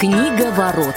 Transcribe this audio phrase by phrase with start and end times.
[0.00, 0.96] Книга ворот.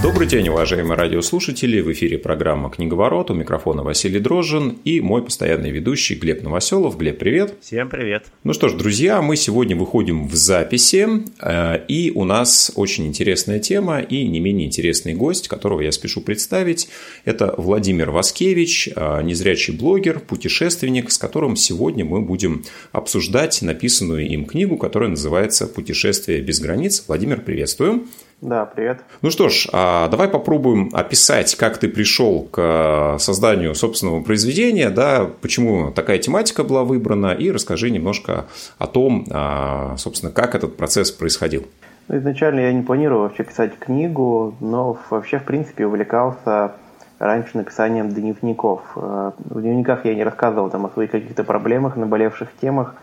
[0.00, 1.80] Добрый день, уважаемые радиослушатели!
[1.80, 3.32] В эфире программа «Книговорот».
[3.32, 6.96] У микрофона Василий Дрожжин и мой постоянный ведущий Глеб Новоселов.
[6.96, 7.54] Глеб, привет!
[7.60, 8.26] Всем привет!
[8.44, 11.08] Ну что ж, друзья, мы сегодня выходим в записи,
[11.40, 16.20] э, и у нас очень интересная тема и не менее интересный гость, которого я спешу
[16.20, 16.88] представить.
[17.24, 24.44] Это Владимир Васкевич, э, незрячий блогер, путешественник, с которым сегодня мы будем обсуждать написанную им
[24.44, 27.02] книгу, которая называется «Путешествие без границ».
[27.08, 28.06] Владимир, приветствую!
[28.40, 29.00] Да, привет.
[29.20, 35.28] Ну что ж, а давай попробуем описать, как ты пришел к созданию собственного произведения, да,
[35.42, 38.44] почему такая тематика была выбрана, и расскажи немножко
[38.78, 41.66] о том, а, собственно, как этот процесс происходил.
[42.06, 46.72] Ну, изначально я не планировал вообще писать книгу, но вообще, в принципе, увлекался
[47.18, 48.82] раньше написанием дневников.
[48.94, 52.94] Э, в дневниках я не рассказывал там о своих каких-то проблемах, наболевших темах,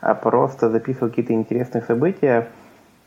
[0.00, 2.48] а просто записывал какие-то интересные события,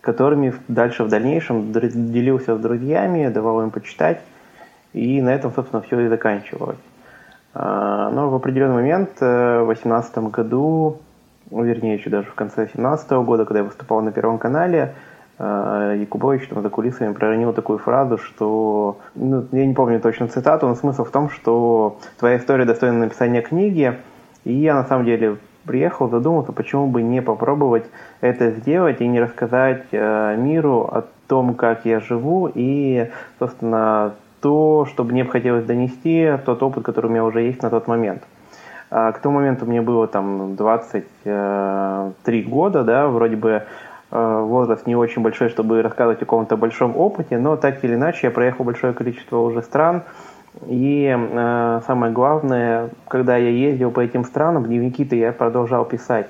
[0.04, 4.20] которыми дальше в дальнейшем делился с друзьями, давал им почитать,
[4.92, 6.78] и на этом, собственно, все и заканчивалось.
[7.54, 11.00] А, но в определенный момент, э, в 2018 году,
[11.50, 14.94] вернее, еще даже в конце 2017 года, когда я выступал на Первом канале,
[15.40, 20.68] э, Якубович там за кулисами проронил такую фразу, что, ну, я не помню точно цитату,
[20.68, 23.98] но смысл в том, что твоя история достойна написания книги,
[24.44, 27.86] и я на самом деле приехал, задумался, почему бы не попробовать
[28.22, 34.86] это сделать и не рассказать э, миру о том, как я живу и, собственно, то,
[34.90, 38.24] что мне хотелось донести, тот опыт, который у меня уже есть на тот момент.
[38.92, 43.64] А к тому моменту мне было там 23 э, года, да, вроде бы
[44.12, 48.28] э, возраст не очень большой, чтобы рассказывать о каком-то большом опыте, но так или иначе
[48.28, 50.04] я проехал большое количество уже стран,
[50.68, 56.28] и э, самое главное, когда я ездил по этим странам, дневники-то я продолжал писать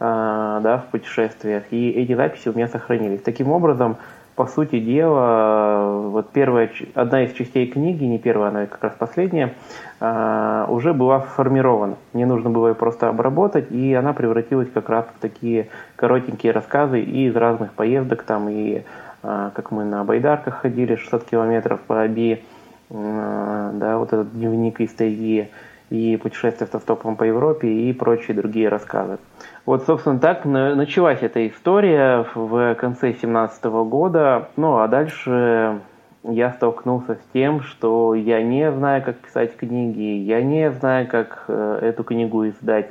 [0.00, 3.22] э, да, в путешествиях, и эти записи у меня сохранились.
[3.22, 3.96] Таким образом,
[4.34, 9.54] по сути дела, вот первая, одна из частей книги, не первая, она как раз последняя,
[10.00, 11.94] э, уже была сформирована.
[12.12, 17.00] Мне нужно было ее просто обработать, и она превратилась как раз в такие коротенькие рассказы
[17.00, 18.82] из разных поездок, там и
[19.22, 22.49] э, как мы на байдарках ходили 600 километров по Аби, Э,
[22.90, 25.50] да, вот этот дневник из тайги
[25.90, 29.18] и путешествие автостопом по Европе и прочие другие рассказы.
[29.66, 34.48] Вот, собственно, так началась эта история в конце 17 года.
[34.56, 35.80] Ну, а дальше
[36.22, 41.44] я столкнулся с тем, что я не знаю, как писать книги, я не знаю, как
[41.48, 42.90] э, эту книгу издать.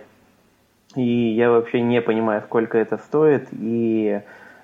[0.95, 4.21] И я вообще не понимаю, сколько это стоит и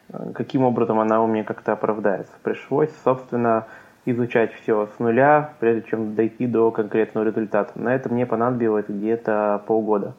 [0.09, 2.33] э, каким образом она у меня как-то оправдается.
[2.41, 3.67] Пришлось, собственно,
[4.05, 7.71] изучать все с нуля, прежде чем дойти до конкретного результата.
[7.75, 10.15] На это мне понадобилось где-то полгода.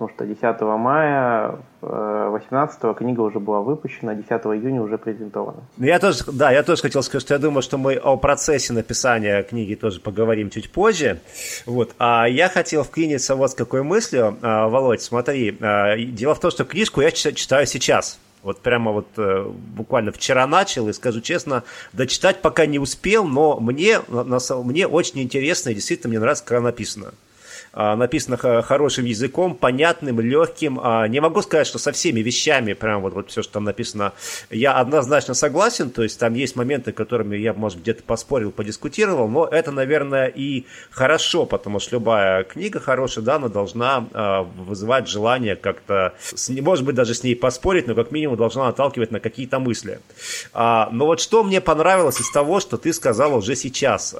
[0.00, 5.58] Потому что 10 мая 18 э, книга уже была выпущена, 10 июня уже презентована.
[5.76, 8.72] Ну, я тоже, да, я тоже хотел сказать, что я думаю, что мы о процессе
[8.72, 11.20] написания книги тоже поговорим чуть позже.
[11.66, 11.94] Вот.
[11.98, 14.38] А я хотел вклиниться вот с какой мыслью.
[14.40, 18.18] А, Володь, смотри, а, дело в том, что книжку я читаю сейчас.
[18.42, 21.62] Вот прямо вот э, буквально вчера начал, и скажу честно,
[21.92, 26.58] дочитать пока не успел, но мне, на, мне очень интересно, и действительно мне нравится, как
[26.58, 27.12] она написана.
[27.72, 30.80] А, написано хорошим языком, понятным, легким.
[30.82, 34.12] А, не могу сказать, что со всеми вещами, прям вот, вот все, что там написано,
[34.50, 35.90] я однозначно согласен.
[35.90, 40.66] То есть там есть моменты, которыми я, может, где-то поспорил, подискутировал, но это, наверное, и
[40.90, 46.14] хорошо, потому что любая книга хорошая, да, она должна а, вызывать желание как-то,
[46.48, 50.00] может быть, даже с ней поспорить, но как минимум должна наталкивать на какие-то мысли.
[50.54, 54.14] Но вот что мне понравилось из того, что ты сказал уже сейчас.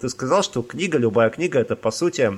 [0.00, 2.32] Ты сказал, что книга, любая книга, это, по сути,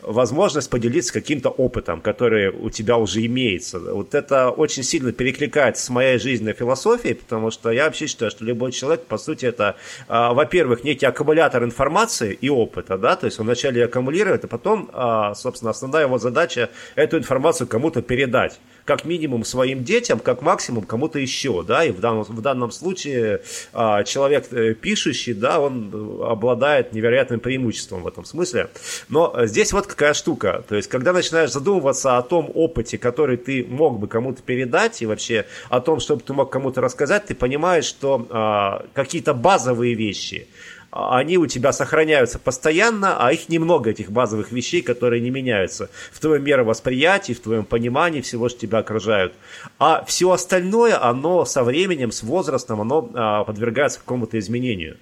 [0.00, 3.78] возможность поделиться каким-то опытом, который у тебя уже имеется.
[3.78, 8.44] Вот это очень сильно перекликается с моей жизненной философией, потому что я вообще считаю, что
[8.44, 9.76] любой человек, по сути, это,
[10.08, 14.90] а, во-первых, некий аккумулятор информации и опыта, да, то есть он вначале аккумулирует, а потом,
[14.92, 20.84] а, собственно, основная его задача эту информацию кому-то передать как минимум своим детям, как максимум
[20.84, 23.42] кому-то еще, да, и в данном, в данном случае
[23.72, 28.70] а, человек э, пишущий, да, он обладает невероятным преимуществом в этом смысле.
[29.08, 33.64] Но здесь вот какая штука, то есть когда начинаешь задумываться о том опыте, который ты
[33.64, 37.84] мог бы кому-то передать и вообще о том, чтобы ты мог кому-то рассказать, ты понимаешь,
[37.84, 40.48] что а, какие-то базовые вещи,
[40.92, 46.20] они у тебя сохраняются постоянно, а их немного, этих базовых вещей, которые не меняются в
[46.20, 49.32] твоем мировосприятии, в твоем понимании всего, что тебя окружают.
[49.78, 54.98] А все остальное, оно со временем, с возрастом, оно а, подвергается какому-то изменению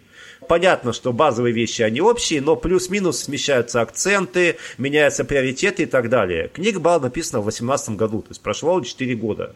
[0.49, 6.49] понятно, что базовые вещи, они общие, но плюс-минус смещаются акценты, меняются приоритеты и так далее.
[6.49, 9.55] Книга была написана в 2018 году, то есть прошло 4 года.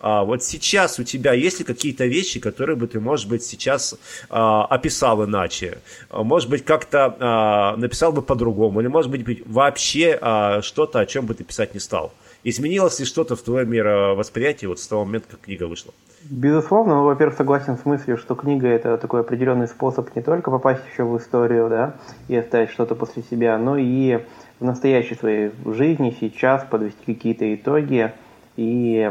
[0.00, 3.94] А вот сейчас у тебя есть ли какие-то вещи, которые бы ты, может быть, сейчас
[4.28, 5.78] а, описал иначе?
[6.10, 8.80] Может быть, как-то а, написал бы по-другому?
[8.80, 12.12] Или, может быть, вообще а, что-то, о чем бы ты писать не стал?
[12.42, 15.92] Изменилось ли что-то в твоем мировосприятии вот с того момента, как книга вышла?
[16.24, 20.82] Безусловно, ну, во-первых, согласен с мыслью, что книга это такой определенный способ не только попасть
[20.90, 21.96] еще в историю, да,
[22.28, 24.20] и оставить что-то после себя, но и
[24.58, 28.12] в настоящей своей жизни, сейчас подвести какие-то итоги
[28.60, 29.10] и,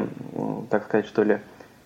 [0.69, 1.39] так сказать, что ли,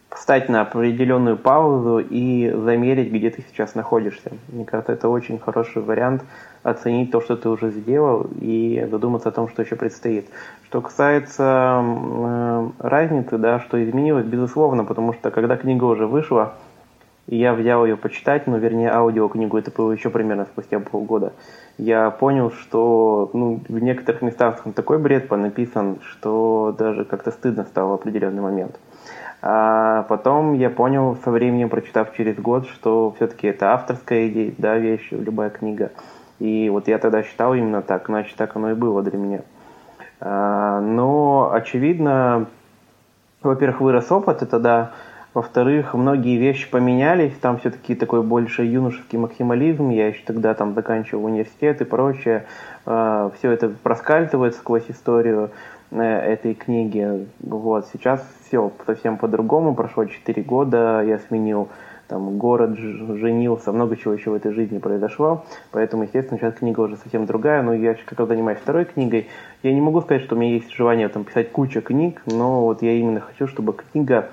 [0.09, 4.31] встать на определенную паузу и замерить, где ты сейчас находишься.
[4.49, 6.23] Мне кажется, это очень хороший вариант
[6.61, 10.27] оценить то, что ты уже сделал, и задуматься о том, что еще предстоит.
[10.65, 16.55] Что касается э, разницы, да, что изменилось, безусловно, потому что когда книга уже вышла,
[17.27, 21.33] я взял ее почитать, ну, вернее, аудиокнигу, это было еще примерно спустя полгода,
[21.77, 27.63] я понял, что ну, в некоторых местах там такой бред понаписан, что даже как-то стыдно
[27.63, 28.79] стало в определенный момент.
[29.41, 34.77] А потом я понял со временем, прочитав через год, что все-таки это авторская идея, да,
[34.77, 35.91] вещь, любая книга.
[36.39, 39.41] И вот я тогда считал именно так, значит, так оно и было для меня.
[40.21, 42.47] А, но, очевидно,
[43.41, 44.91] во-первых, вырос опыт, и тогда,
[45.33, 51.25] во-вторых, многие вещи поменялись, там все-таки такой больше юношеский максимализм, я еще тогда там заканчивал
[51.25, 52.45] университет и прочее,
[52.85, 55.49] а, все это проскальзывает сквозь историю
[55.91, 57.27] э, этой книги.
[57.39, 61.69] Вот, сейчас все совсем по-другому, прошло 4 года, я сменил
[62.07, 66.97] там город женился, много чего еще в этой жизни произошло, поэтому, естественно, сейчас книга уже
[66.97, 69.29] совсем другая, но я когда занимаюсь второй книгой,
[69.63, 72.83] я не могу сказать, что у меня есть желание там писать кучу книг, но вот
[72.83, 74.29] я именно хочу, чтобы книга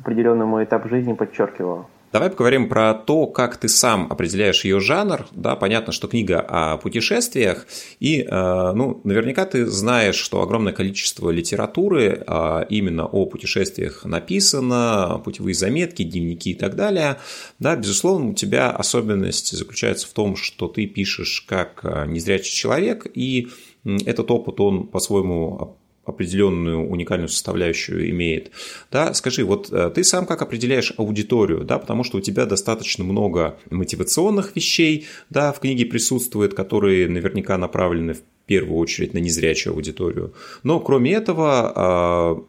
[0.00, 1.86] определенный мой этап жизни подчеркивала.
[2.12, 5.28] Давай поговорим про то, как ты сам определяешь ее жанр.
[5.30, 7.68] Да, понятно, что книга о путешествиях,
[8.00, 15.22] и э, ну, наверняка ты знаешь, что огромное количество литературы э, именно о путешествиях написано,
[15.24, 17.18] путевые заметки, дневники и так далее.
[17.60, 23.06] Да, безусловно, у тебя особенность заключается в том, что ты пишешь как э, незрячий человек,
[23.14, 23.50] и
[23.84, 25.79] этот опыт, он по-своему
[26.10, 28.50] определенную уникальную составляющую имеет.
[28.90, 33.04] Да, скажи, вот э, ты сам как определяешь аудиторию, да, потому что у тебя достаточно
[33.04, 39.74] много мотивационных вещей, да, в книге присутствует, которые наверняка направлены в первую очередь на незрячую
[39.74, 40.34] аудиторию.
[40.64, 42.42] Но кроме этого, а,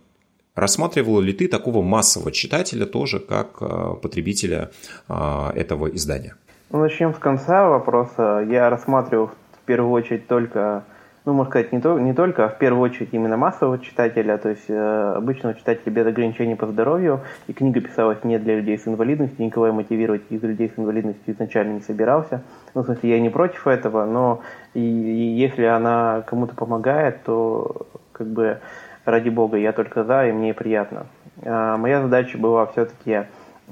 [0.55, 4.71] рассматривал ли ты такого массового читателя тоже как а, потребителя
[5.07, 6.35] а, этого издания?
[6.71, 8.45] Начнем с конца вопроса.
[8.49, 10.85] Я рассматривал в первую очередь только
[11.23, 14.49] ну, можно сказать, не, то, не только, а в первую очередь именно массового читателя, то
[14.49, 18.87] есть э, обычного читателя без ограничений по здоровью, и книга писалась не для людей с
[18.87, 22.41] инвалидностью, никого я мотивировать из людей с инвалидностью изначально не собирался.
[22.73, 24.41] Ну, в смысле, я не против этого, но
[24.73, 28.59] и, и если она кому-то помогает, то как бы
[29.05, 31.05] ради бога, я только за, и мне приятно.
[31.43, 33.25] А моя задача была все-таки,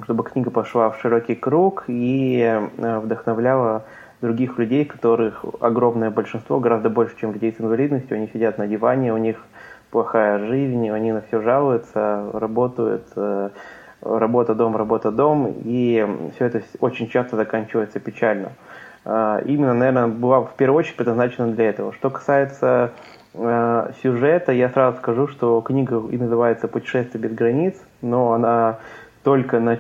[0.04, 3.86] чтобы книга пошла в широкий круг и э, вдохновляла
[4.22, 9.14] других людей, которых огромное большинство, гораздо больше, чем людей с инвалидностью, они сидят на диване,
[9.14, 9.38] у них
[9.92, 13.50] плохая жизнь, они на все жалуются, работают, э,
[14.02, 16.06] работа, дом, работа, дом, и
[16.36, 18.52] все это очень часто заканчивается печально.
[19.06, 21.94] А, именно, наверное, была в первую очередь предназначена для этого.
[21.94, 22.92] Что касается
[23.34, 28.80] э, сюжета, я сразу скажу, что книга и называется «Путешествие без границ», но она
[29.24, 29.78] только на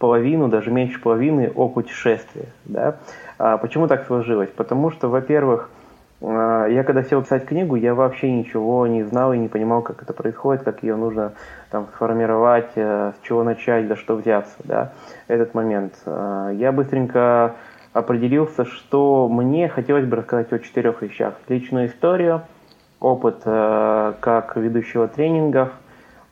[0.00, 2.46] половину, даже меньше половины о путешествии.
[2.64, 2.96] Да?
[3.38, 4.50] А почему так сложилось?
[4.50, 5.70] Потому что, во-первых,
[6.22, 10.02] а, я когда сел писать книгу, я вообще ничего не знал и не понимал, как
[10.02, 11.34] это происходит, как ее нужно
[11.70, 14.92] там сформировать, э, с чего начать, за что взяться, да,
[15.28, 15.92] этот момент.
[16.06, 17.54] А, я быстренько
[17.92, 21.34] определился, что мне хотелось бы рассказать о четырех вещах.
[21.48, 22.42] Личную историю,
[23.00, 25.68] опыт э, как ведущего тренингов–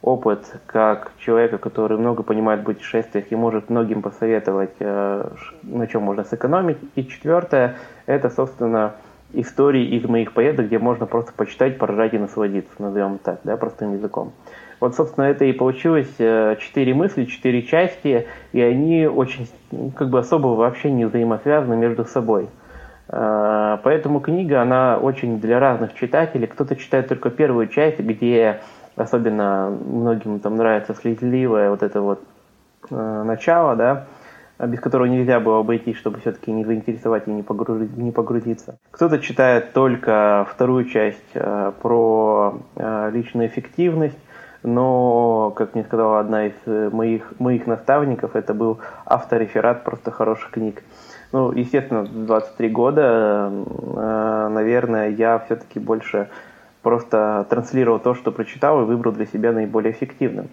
[0.03, 5.31] опыт как человека, который много понимает в путешествиях и может многим посоветовать, э,
[5.63, 6.79] на чем можно сэкономить.
[6.95, 7.77] И четвертое,
[8.07, 8.95] это, собственно,
[9.33, 13.95] истории из моих поездок, где можно просто почитать, поражать и насладиться, назовем так, да, простым
[13.95, 14.33] языком.
[14.81, 19.49] Вот, собственно, это и получилось э, четыре мысли, четыре части, и они очень,
[19.97, 22.49] как бы особо вообще не взаимосвязаны между собой.
[23.09, 26.47] Э, поэтому книга, она очень для разных читателей.
[26.47, 28.61] Кто-то читает только первую часть, где
[28.99, 32.23] особенно многим там нравится слезливое вот это вот
[32.91, 34.07] э, начало, да,
[34.59, 38.79] без которого нельзя было обойти, чтобы все-таки не заинтересовать и не, погрузить, не погрузиться.
[38.91, 44.19] Кто-то читает только вторую часть э, про э, личную эффективность,
[44.65, 50.51] но, как мне сказала одна из э, моих, моих наставников, это был автореферат просто хороших
[50.51, 50.83] книг.
[51.31, 56.29] Ну, естественно, 23 года, э, наверное, я все-таки больше
[56.83, 60.49] просто транслировал то, что прочитал, и выбрал для себя наиболее эффективным.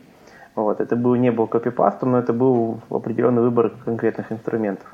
[0.56, 4.88] Вот, это был, не был копипастом, но это был определенный выбор конкретных инструментов.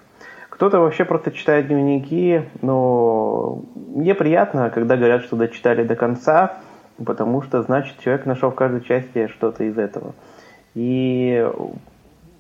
[0.50, 6.58] Кто-то вообще просто читает дневники, но мне приятно, когда говорят, что дочитали до конца,
[7.04, 10.14] потому что, значит, человек нашел в каждой части что-то из этого.
[10.74, 11.48] И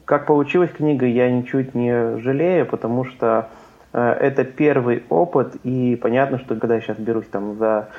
[0.05, 3.47] как получилась книга, я ничуть не жалею, потому что
[3.93, 7.89] э, это первый опыт, и понятно, что когда я сейчас берусь там за,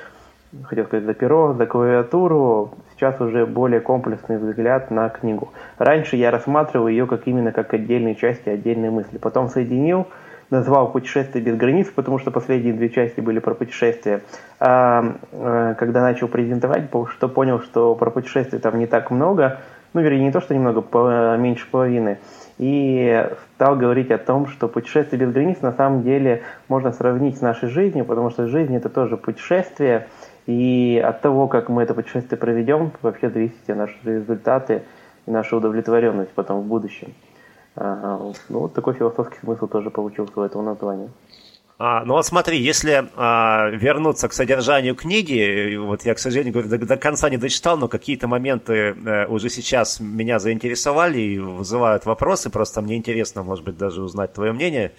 [0.64, 5.52] хотел сказать, за перо, за клавиатуру, сейчас уже более комплексный взгляд на книгу.
[5.78, 9.18] Раньше я рассматривал ее как именно как отдельные части, отдельные мысли.
[9.18, 10.06] Потом соединил,
[10.50, 14.20] назвал «Путешествие без границ», потому что последние две части были про путешествия.
[14.60, 19.60] А, э, когда начал презентовать, что понял, что про путешествия там не так много,
[19.94, 22.18] ну, вернее, не то, что немного, меньше половины,
[22.58, 27.40] и стал говорить о том, что путешествие без границ на самом деле можно сравнить с
[27.40, 30.06] нашей жизнью, потому что жизнь это тоже путешествие,
[30.46, 34.82] и от того, как мы это путешествие проведем, вообще зависят наши результаты
[35.26, 37.14] и наша удовлетворенность потом в будущем.
[37.76, 41.08] Ну, вот такой философский смысл тоже получился у этого названия.
[41.84, 46.68] А, ну вот смотри, если а, вернуться к содержанию книги, вот я, к сожалению, говорю,
[46.68, 52.06] до, до конца не дочитал, но какие-то моменты а, уже сейчас меня заинтересовали и вызывают
[52.06, 54.92] вопросы, просто мне интересно, может быть, даже узнать твое мнение.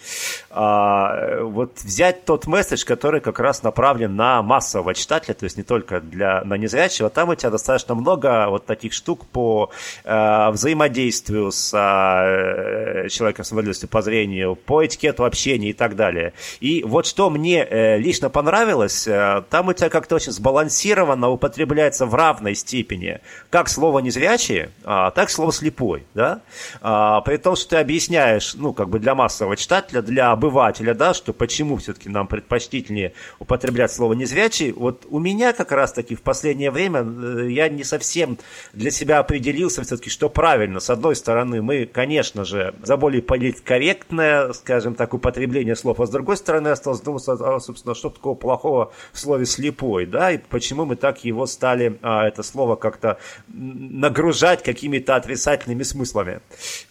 [0.49, 5.63] А, вот взять тот месседж, который как раз направлен на массового читателя, то есть не
[5.63, 9.71] только для, на незрячего, там у тебя достаточно много вот таких штук по
[10.03, 16.33] а, взаимодействию с а, человеком с инвалидностью по зрению, по этикету общения и так далее.
[16.59, 21.29] И и вот что мне э, лично понравилось, э, там у тебя как-то очень сбалансированно
[21.29, 26.41] употребляется в равной степени как слово незрячие, а, так слово слепой, да,
[26.81, 31.13] а, при том, что ты объясняешь, ну, как бы для массового читателя, для обывателя, да,
[31.13, 36.71] что почему все-таки нам предпочтительнее употреблять слово незрячий, вот у меня как раз-таки в последнее
[36.71, 38.39] время э, я не совсем
[38.73, 40.79] для себя определился все-таки, что правильно.
[40.79, 46.09] С одной стороны, мы, конечно же, за более политкорректное, скажем так, употребление слов, а с
[46.09, 50.37] другой стороны, стороны, осталось думать, а, собственно, что такого плохого в слове «слепой», да, и
[50.37, 53.17] почему мы так его стали, а, это слово, как-то
[53.47, 56.41] нагружать какими-то отрицательными смыслами.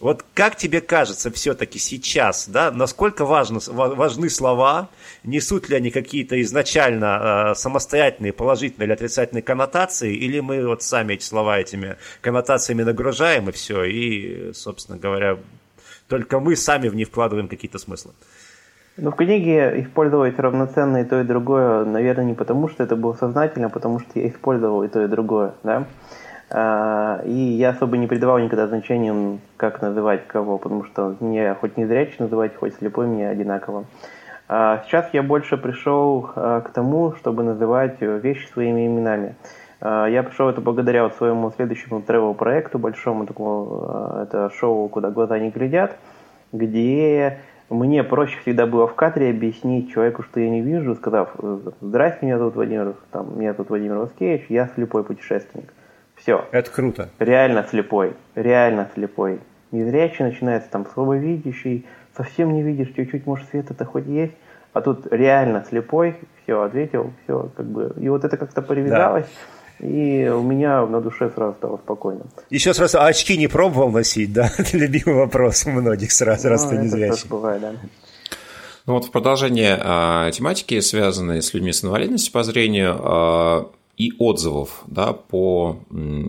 [0.00, 4.88] Вот как тебе кажется все-таки сейчас, да, насколько важно, важны слова,
[5.22, 11.14] несут ли они какие-то изначально а, самостоятельные положительные или отрицательные коннотации, или мы вот сами
[11.14, 15.38] эти слова этими коннотациями нагружаем и все, и, собственно говоря,
[16.08, 18.12] только мы сами в них вкладываем какие-то смыслы.
[18.98, 23.14] Ну, в книге использовать равноценно и то, и другое, наверное, не потому, что это было
[23.14, 25.84] сознательно, а потому что я использовал и то, и другое, да.
[26.50, 31.78] А, и я особо не придавал никогда значением, как называть кого, потому что мне хоть
[31.78, 33.86] не зрячий называть, хоть слепой мне одинаково.
[34.46, 39.36] А сейчас я больше пришел а, к тому, чтобы называть вещи своими именами.
[39.80, 45.40] Я пришел это благодаря вот своему следующему travel проекту большому такому, это шоу «Куда глаза
[45.40, 45.96] не глядят»,
[46.52, 47.40] где
[47.70, 51.34] мне проще всегда было в кадре объяснить человеку, что я не вижу, сказав,
[51.80, 55.72] здрасте, меня зовут Владимир, там, меня зовут Владимир Васкевич, я слепой путешественник.
[56.16, 56.44] Все.
[56.52, 57.08] Это круто.
[57.18, 59.40] Реально слепой, реально слепой.
[59.70, 64.34] Незрячий начинается там слабовидящий, совсем не видишь, чуть-чуть, может, света-то хоть есть,
[64.72, 69.24] а тут реально слепой, все, ответил, все, как бы, и вот это как-то привязалось.
[69.24, 72.22] Да и у меня на душе сразу стало спокойно.
[72.50, 74.50] Еще сразу, а очки не пробовал носить, да?
[74.58, 77.28] Это любимый вопрос у многих сразу, ну, раз ты не зрячий.
[77.28, 77.72] бывает, да.
[78.86, 83.64] Ну вот в продолжение э, тематики, связанной с людьми с инвалидностью по зрению, э,
[83.98, 85.78] и отзывов да, по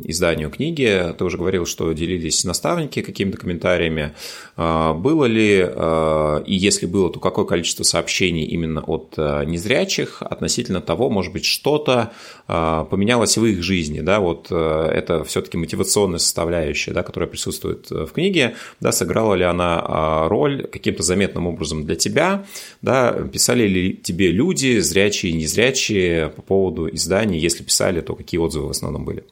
[0.04, 1.14] изданию книги.
[1.18, 4.14] Ты уже говорил, что делились наставники какими-то комментариями.
[4.58, 10.22] А, было ли, а, и если было, то какое количество сообщений именно от а, незрячих
[10.22, 12.12] относительно того, может быть, что-то
[12.46, 14.02] поменялось в их жизни.
[14.02, 14.20] Да?
[14.20, 18.56] Вот это все-таки мотивационная составляющая, да, которая присутствует в книге.
[18.82, 22.46] Да, сыграла ли она роль каким-то заметным образом для тебя?
[22.82, 23.14] Да?
[23.32, 28.68] Писали ли тебе люди, зрячие и незрячие, по поводу издания, если писали, то какие отзывы
[28.68, 29.24] в основном были?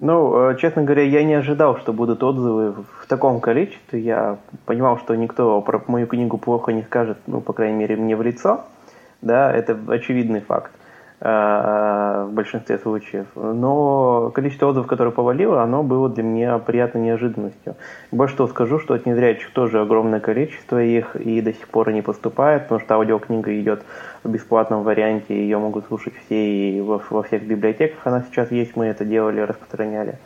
[0.00, 4.00] Ну, э, честно говоря, я не ожидал, что будут отзывы в таком количестве.
[4.00, 8.16] Я понимал, что никто про мою книгу плохо не скажет, ну, по крайней мере, мне
[8.16, 8.64] в лицо.
[9.22, 10.72] Да, это очевидный факт.
[11.26, 13.26] Э, в большинстве случаев.
[13.34, 17.76] Но количество отзывов, которое повалило, оно было для меня приятной неожиданностью.
[18.12, 22.02] Больше того скажу, что от незрячих тоже огромное количество их и до сих пор не
[22.02, 23.84] поступает, потому что аудиокнига идет
[24.22, 28.76] в бесплатном варианте, ее могут слушать все и во, во всех библиотеках она сейчас есть,
[28.76, 30.18] мы это делали, распространяли.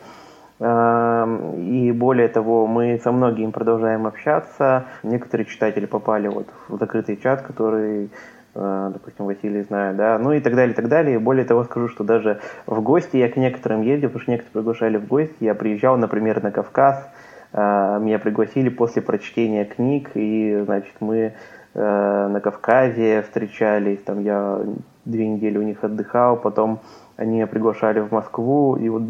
[0.59, 4.83] Эм, и более того, мы со многими продолжаем общаться.
[5.03, 8.09] Некоторые читатели попали вот в закрытый чат, который
[8.55, 11.19] допустим, Василий знает, да, ну и так далее, и так далее.
[11.19, 14.97] Более того, скажу, что даже в гости я к некоторым ездил, потому что некоторые приглашали
[14.97, 15.35] в гости.
[15.39, 17.09] Я приезжал, например, на Кавказ,
[17.53, 21.33] э, меня пригласили после прочтения книг, и, значит, мы
[21.75, 24.59] на Кавказе встречались, там я
[25.05, 26.81] две недели у них отдыхал, потом
[27.15, 29.03] они меня приглашали в Москву, и вот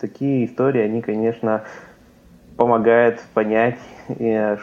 [0.00, 1.62] такие истории, они, конечно,
[2.60, 3.78] помогают понять,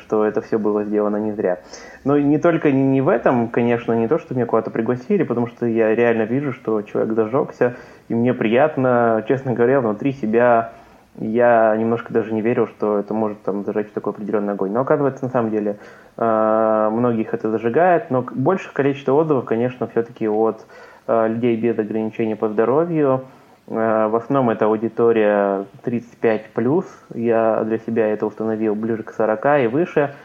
[0.01, 1.61] что это все было сделано не зря.
[2.03, 5.65] Но не только не в этом, конечно, не то, что меня куда-то пригласили, потому что
[5.65, 7.75] я реально вижу, что человек зажегся,
[8.07, 10.73] и мне приятно, честно говоря, внутри себя
[11.15, 14.73] я немножко даже не верил, что это может там зажечь такой определенный огонь.
[14.73, 15.77] Но оказывается, на самом деле,
[16.17, 20.67] э, многих это зажигает, но большее количество отзывов, конечно, все-таки от
[21.07, 23.36] э, людей без ограничений по здоровью, Э,
[23.67, 30.15] в основном это аудитория 35+, я для себя это установил ближе к 40 и выше.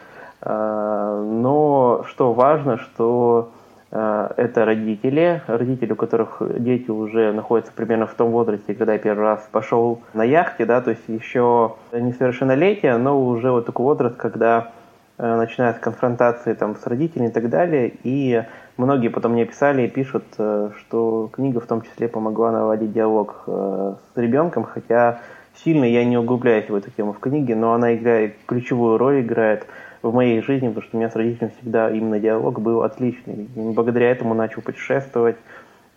[0.41, 3.51] Э, но что важно, что
[3.91, 8.99] э, это родители, родители, у которых дети уже находятся примерно в том возрасте, когда я
[8.99, 14.15] первый раз пошел на яхте, да, то есть еще несовершеннолетие, но уже вот такой возраст,
[14.15, 14.71] когда
[15.17, 18.43] начинается конфронтации там с родителями и так далее, и
[18.77, 23.43] Многие потом мне писали и пишут, э, что книга в том числе помогла наводить диалог
[23.45, 25.19] э, с ребенком, хотя
[25.63, 29.67] сильно я не углубляюсь в эту тему в книге, но она играет ключевую роль играет
[30.01, 33.47] в моей жизни, потому что у меня с родителями всегда именно диалог был отличный.
[33.55, 35.37] И благодаря этому начал путешествовать,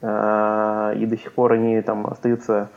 [0.02, 2.68] э, и до сих пор они там остаются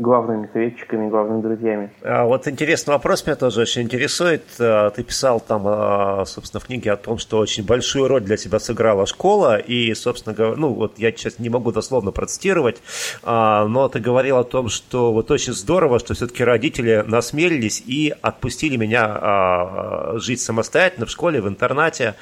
[0.00, 1.90] главными советчиками, главными друзьями.
[2.02, 4.44] А вот интересный вопрос меня тоже очень интересует.
[4.58, 8.38] А, ты писал там, а, собственно, в книге о том, что очень большую роль для
[8.38, 12.78] тебя сыграла школа, и, собственно говоря, ну вот я сейчас не могу дословно процитировать,
[13.22, 18.14] а, но ты говорил о том, что вот очень здорово, что все-таки родители насмелились и
[18.22, 22.14] отпустили меня жить самостоятельно в школе, в интернате.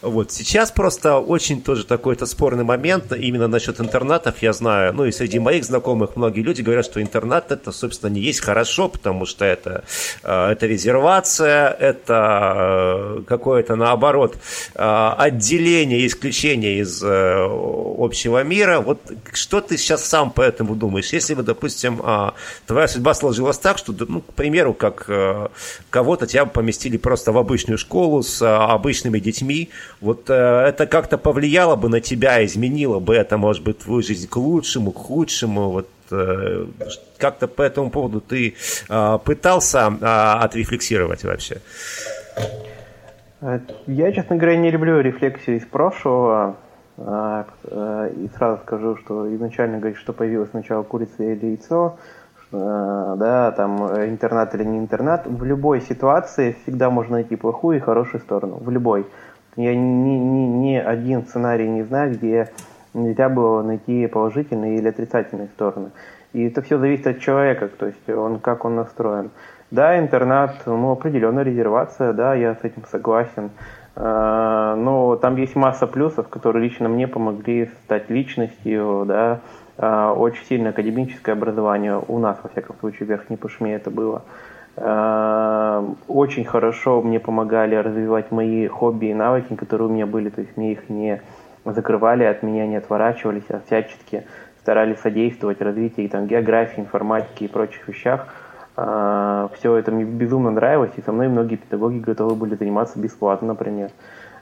[0.00, 5.12] Вот сейчас просто очень тоже такой-то спорный момент именно насчет интернатов, я знаю, ну и
[5.12, 9.26] среди моих знакомых многие люди говорят, что интернат интернат это, собственно, не есть хорошо, потому
[9.26, 9.84] что это,
[10.22, 14.36] э, это резервация, это э, какое-то, наоборот,
[14.74, 18.80] э, отделение, исключение из общего мира.
[18.80, 19.00] Вот
[19.32, 21.12] что ты сейчас сам по этому думаешь?
[21.12, 22.02] Если бы, допустим,
[22.66, 25.08] твоя судьба сложилась так, что, ну, к примеру, как
[25.90, 29.68] кого-то тебя поместили просто в обычную школу с обычными детьми,
[30.00, 34.36] вот это как-то повлияло бы на тебя, изменило бы это, может быть, твою жизнь к
[34.36, 35.88] лучшему, к худшему, вот
[37.18, 38.54] как-то по этому поводу ты
[38.88, 41.60] а, пытался а, отрефлексировать вообще?
[43.86, 46.56] Я, честно говоря, не люблю рефлексию из прошлого.
[46.98, 51.98] И сразу скажу, что изначально говорить, что появилось сначала курица или яйцо,
[52.50, 58.22] да, там интернат или не интернат, в любой ситуации всегда можно найти плохую и хорошую
[58.22, 58.56] сторону.
[58.62, 59.04] В любой.
[59.56, 62.50] Я ни, ни, ни один сценарий не знаю, где
[62.96, 65.90] нельзя было найти положительные или отрицательные стороны.
[66.32, 69.30] И это все зависит от человека, то есть он как он настроен.
[69.70, 73.50] Да, интернат, ну, определенная резервация, да, я с этим согласен.
[73.96, 79.40] А, но там есть масса плюсов, которые лично мне помогли стать личностью, да,
[79.78, 84.22] а, очень сильное академическое образование у нас, во всяком случае, в Верхней Пышме это было.
[84.76, 90.42] А, очень хорошо мне помогали развивать мои хобби и навыки, которые у меня были, то
[90.42, 91.22] есть мне их не
[91.72, 94.24] закрывали от меня, не отворачивались, а всячески
[94.60, 98.26] старались содействовать развитию там, географии, информатики и прочих вещах.
[98.76, 103.48] А, Все это мне безумно нравилось, и со мной многие педагоги готовы были заниматься бесплатно,
[103.48, 103.90] например.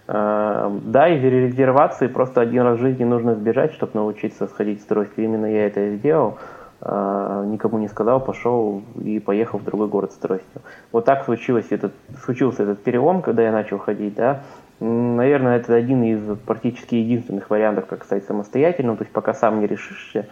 [0.07, 4.85] А, да, из резервации просто один раз в жизни нужно сбежать, чтобы научиться сходить с
[4.85, 5.25] тростью.
[5.25, 6.39] Именно я это и сделал.
[6.81, 10.61] А, никому не сказал, пошел и поехал в другой город с тростью.
[10.93, 14.43] Вот так случилось этот, случился этот перелом, когда я начал ходить, да.
[14.81, 18.97] Наверное, это один из практически единственных вариантов, как стать самостоятельным.
[18.97, 20.27] То есть пока сам не решишься,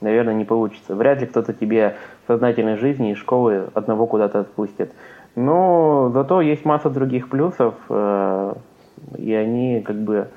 [0.00, 0.94] наверное, не получится.
[0.94, 4.92] Вряд ли кто-то тебе в сознательной жизни из школы одного куда-то отпустит.
[5.34, 8.54] Но зато есть масса других плюсов, э,
[9.16, 10.28] и они как бы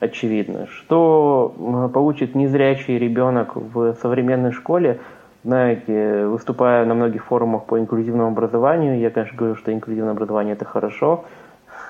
[0.00, 0.66] очевидны.
[0.68, 1.54] Что
[1.92, 5.00] получит незрячий ребенок в современной школе,
[5.44, 10.64] знаете, выступая на многих форумах по инклюзивному образованию, я, конечно, говорю, что инклюзивное образование это
[10.64, 11.24] хорошо,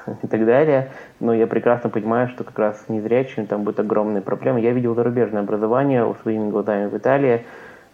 [0.23, 0.91] и так далее.
[1.21, 4.61] Но я прекрасно понимаю, что как раз с незрячими там будут огромные проблемы.
[4.61, 7.45] Я видел зарубежное образование своими глазами в Италии.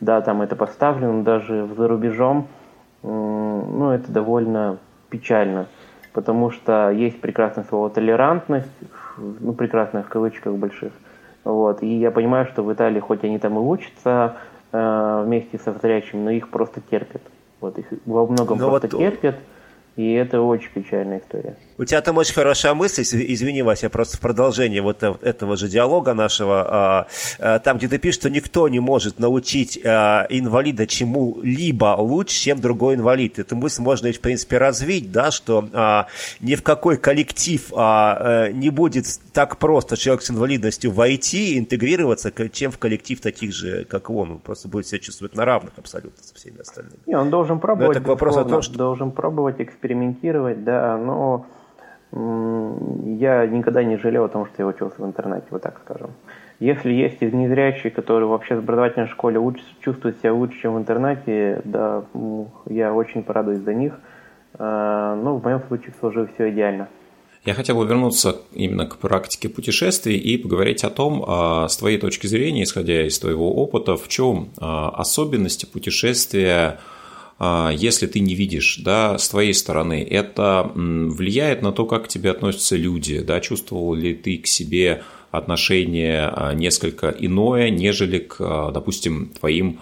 [0.01, 2.49] Да, там это поставлено, но даже за рубежом,
[3.03, 4.79] ну, это довольно
[5.11, 5.67] печально.
[6.13, 8.69] Потому что есть прекрасное слово толерантность,
[9.17, 10.93] ну, прекрасное в кавычках больших.
[11.45, 11.83] Вот.
[11.83, 14.37] И я понимаю, что в Италии, хоть они там и учатся
[14.73, 17.23] э, вместе со зрячими, но их просто терпят.
[17.61, 18.99] Вот их во многом но просто вот...
[18.99, 19.37] терпят.
[19.97, 21.57] И это очень печальная история.
[21.83, 26.15] У тебя там очень хорошая мысль, извини, Вася, просто в продолжение вот этого же диалога
[26.15, 27.07] нашего, а,
[27.41, 32.61] а, там, где ты пишешь, что никто не может научить а, инвалида чему-либо лучше, чем
[32.61, 33.41] другой инвалид.
[33.41, 36.07] Эту мысль можно, в принципе, развить, да, что
[36.39, 42.71] ни в какой коллектив э, не будет так просто человек с инвалидностью войти, интегрироваться, чем
[42.71, 44.33] в коллектив таких же, как он.
[44.33, 46.99] Он просто будет себя чувствовать на равных абсолютно со всеми остальными.
[47.07, 47.97] Не, он должен пробовать.
[47.97, 48.79] Но это вопрос о том, что...
[48.79, 51.47] Должен пробовать, экспериментировать, да, но
[52.13, 56.11] я никогда не жалел о том, что я учился в интернете, вот так скажем.
[56.61, 61.63] Если есть незрячие, которые вообще в образовательной школе учат, чувствуют себя лучше, чем в интернете,
[61.65, 62.05] да,
[62.69, 63.95] я очень порадуюсь за них.
[64.59, 66.89] А, но в моем случае сложилось все идеально.
[67.45, 71.99] Я хотел бы вернуться именно к практике путешествий и поговорить о том, а, с твоей
[71.99, 76.79] точки зрения, исходя из твоего опыта, в чем а, особенности путешествия
[77.41, 82.31] если ты не видишь, да, с твоей стороны, это влияет на то, как к тебе
[82.31, 89.81] относятся люди, да, чувствовал ли ты к себе отношение несколько иное, нежели к, допустим, твоим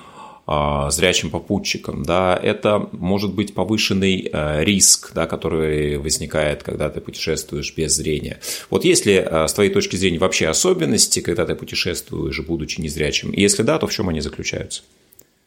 [0.53, 7.01] а, зрячим попутчикам, да, это может быть повышенный э, риск, да, который возникает, когда ты
[7.01, 8.41] путешествуешь без зрения.
[8.69, 13.31] Вот есть ли э, с твоей точки зрения вообще особенности, когда ты путешествуешь, будучи незрячим?
[13.31, 14.83] И если да, то в чем они заключаются?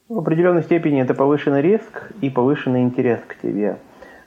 [0.09, 3.77] В определенной степени это повышенный риск и повышенный интерес к тебе.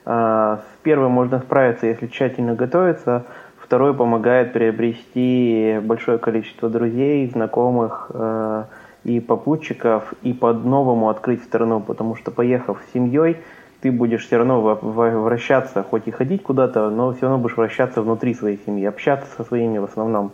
[0.07, 3.27] А, с первым можно справиться, если тщательно готовиться.
[3.59, 8.65] Второй помогает приобрести большое количество друзей, знакомых, э,
[9.05, 13.37] и попутчиков, и по-новому открыть страну, потому что поехав с семьей,
[13.83, 18.35] ты будешь все равно вращаться, хоть и ходить куда-то, но все равно будешь вращаться внутри
[18.35, 20.33] своей семьи, общаться со своими в основном.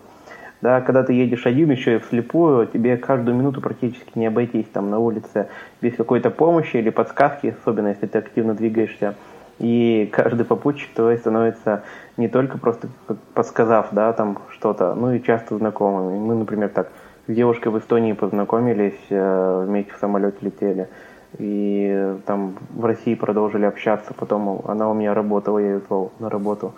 [0.62, 4.90] Да, когда ты едешь один еще и вслепую, тебе каждую минуту практически не обойтись там
[4.90, 5.48] на улице
[5.81, 9.16] без какой-то помощи или подсказки, особенно если ты активно двигаешься.
[9.59, 11.83] И каждый попутчик твой становится
[12.16, 12.88] не только просто
[13.35, 16.18] подсказав, да, там что-то, ну и часто знакомыми.
[16.18, 16.92] Мы, например, так
[17.27, 20.88] с девушкой в Эстонии познакомились, э, вместе в самолете летели.
[21.38, 26.31] И там в России продолжили общаться, потом она у меня работала, я ее звал на
[26.31, 26.72] работу.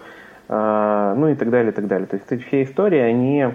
[0.49, 2.07] А, ну и так далее, и так далее.
[2.07, 3.53] То есть все истории, они э,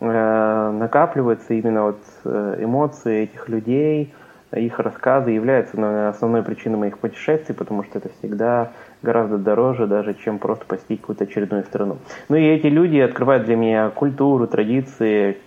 [0.00, 4.12] накапливаются, именно вот э, эмоции этих людей,
[4.52, 10.38] их рассказы являются основной причиной моих путешествий, потому что это всегда гораздо дороже даже, чем
[10.38, 11.98] просто посетить какую-то очередную страну.
[12.28, 15.38] Ну и эти люди открывают для меня культуру, традиции,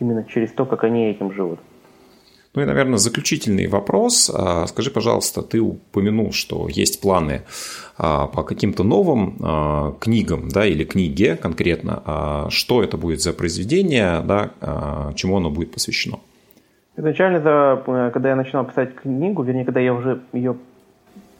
[0.00, 1.60] именно через то, как они этим живут.
[2.58, 4.32] Ну и, наверное, заключительный вопрос.
[4.34, 7.42] А, скажи, пожалуйста, ты упомянул, что есть планы
[7.96, 12.48] а, по каким-то новым а, книгам, да, или книге конкретно.
[12.50, 16.18] Что это будет за произведение, да, чему оно будет посвящено?
[16.96, 20.77] Изначально, когда я начинал писать книгу, вернее, когда я уже ее э,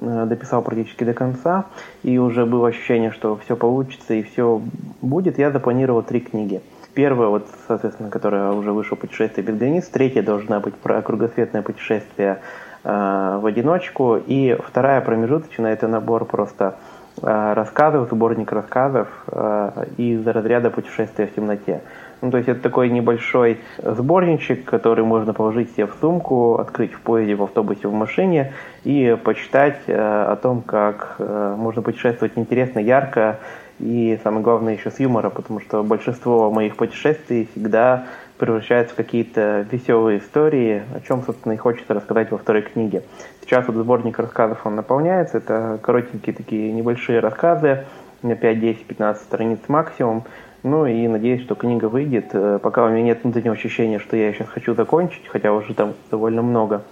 [0.01, 1.67] дописал практически до конца,
[2.03, 4.61] и уже было ощущение, что все получится и все
[5.03, 6.61] будет, я запланировал три книги–
[6.99, 9.87] Первая, вот, соответственно, которая уже вышла «Путешествие без границ».
[9.87, 12.41] Третья должна быть про кругосветное путешествие
[12.83, 14.17] э, в одиночку.
[14.17, 16.75] И вторая промежуточная– это набор просто
[17.23, 21.83] э, рассказов, сборник рассказов э, из разряда «Путешествия в темноте».
[22.21, 27.01] Ну, то есть это такой небольшой сборничек, который можно положить себе в сумку, открыть в
[27.01, 28.53] поезде, в автобусе, в машине
[28.85, 33.39] и почитать э, о том, как э, можно путешествовать интересно, ярко,
[33.79, 39.67] и самое главное еще с юмора, потому что большинство моих путешествий всегда превращается в какие-то
[39.71, 43.03] веселые истории, о чем, собственно, и хочется рассказать во второй книге.
[43.43, 47.85] Сейчас вот сборник рассказов он наполняется, это коротенькие такие небольшие рассказы,
[48.23, 50.25] на 5, 10, 15 страниц максимум.
[50.63, 52.31] Ну и надеюсь, что книга выйдет.
[52.33, 55.95] Э, пока у меня нет внутреннего ощущения, что я сейчас хочу закончить, хотя уже там
[56.11, 56.83] довольно много.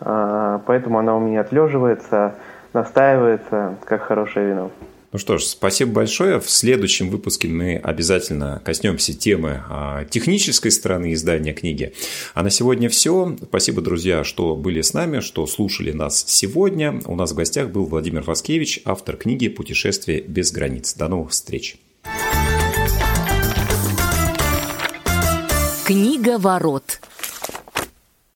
[0.00, 2.34] А, поэтому она у меня отлеживается,
[2.72, 4.70] настаивается, как хорошее вино.
[5.12, 6.40] Ну что ж, спасибо большое.
[6.40, 11.94] В следующем выпуске мы обязательно коснемся темы а, технической стороны издания книги.
[12.34, 13.34] А на сегодня все.
[13.42, 17.00] Спасибо, друзья, что были с нами, что слушали нас сегодня.
[17.06, 20.94] У нас в гостях был Владимир Васкевич, автор книги «Путешествие без границ».
[20.94, 21.78] До новых встреч.
[25.86, 26.98] Книга ворот.